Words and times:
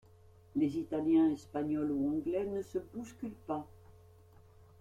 Les 0.55 0.77
Italiens, 0.79 1.29
Espagnols 1.33 1.91
ou 1.91 2.09
Anglais 2.09 2.47
ne 2.47 2.63
se 2.63 2.79
bousculent 2.79 3.37
pas. 3.45 3.67